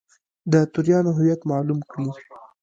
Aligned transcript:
د 0.51 0.53
توریانو 0.73 1.09
هویت 1.17 1.41
معلوم 1.51 1.79
کړي. 1.91 2.09